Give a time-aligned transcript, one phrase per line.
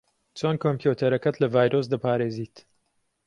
[0.39, 2.55] چۆن کۆمپیوتەرەکەت لە ڤایرۆس دەپارێزیت؟